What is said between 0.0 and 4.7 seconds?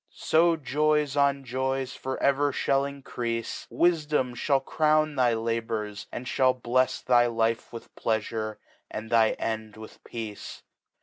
So Joys 'on Joys for ever fhall increafe, Wifdom fhall